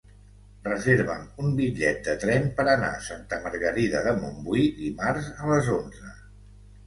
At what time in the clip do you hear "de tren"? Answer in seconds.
2.07-2.47